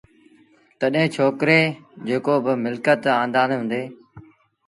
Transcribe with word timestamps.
تڏهيݩ 0.79 1.11
ڇوڪري 1.15 1.61
جيڪو 2.07 2.35
با 2.43 2.53
ملڪت 2.63 3.01
آݩدآݩدي 3.21 3.55
هُݩدي 3.59 3.83